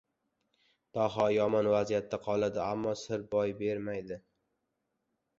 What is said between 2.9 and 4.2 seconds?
sir boy bermadi.